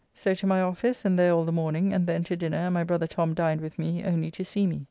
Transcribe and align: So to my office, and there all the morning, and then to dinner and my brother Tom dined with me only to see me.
So 0.15 0.33
to 0.33 0.47
my 0.47 0.63
office, 0.63 1.05
and 1.05 1.19
there 1.19 1.31
all 1.31 1.45
the 1.45 1.51
morning, 1.51 1.93
and 1.93 2.07
then 2.07 2.23
to 2.23 2.35
dinner 2.35 2.57
and 2.57 2.73
my 2.73 2.83
brother 2.83 3.05
Tom 3.05 3.35
dined 3.35 3.61
with 3.61 3.77
me 3.77 4.03
only 4.03 4.31
to 4.31 4.43
see 4.43 4.65
me. 4.65 4.79